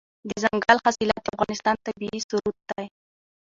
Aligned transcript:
دځنګل 0.29 0.77
حاصلات 0.83 1.21
د 1.23 1.27
افغانستان 1.35 1.75
طبعي 1.85 2.19
ثروت 2.29 2.57
دی. 2.69 2.85